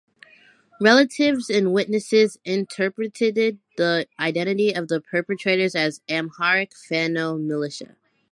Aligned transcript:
Relatives 0.79 1.47
and 1.47 1.73
witnesses 1.73 2.39
interpreted 2.43 3.59
the 3.77 4.07
identity 4.19 4.73
of 4.73 4.87
the 4.87 4.99
perpetrators 4.99 5.75
as 5.75 6.01
Amharic 6.09 6.75
Fanno 6.75 7.37
militia. 7.37 7.95